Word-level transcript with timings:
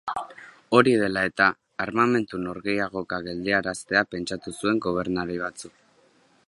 Hori 0.77 0.93
dela-eta, 1.01 1.49
armamentu-norgehiagoka 1.85 3.19
geldiaraztea 3.29 4.05
pentsatu 4.15 4.57
zuten 4.57 4.85
gobernari 4.89 5.41
batzuk. 5.45 5.77